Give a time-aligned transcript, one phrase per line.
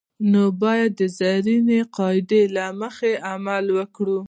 [0.31, 4.17] نو باید د زرینې قاعدې له مخې عمل وکړي.